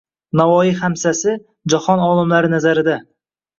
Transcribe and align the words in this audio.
Navoiy 0.39 0.71
Xamsasi‒ 0.79 1.35
jahon 1.75 2.03
olimlari 2.09 2.53
nazarida 2.57 2.99